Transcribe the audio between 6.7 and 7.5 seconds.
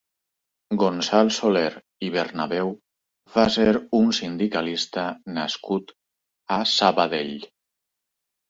Sabadell.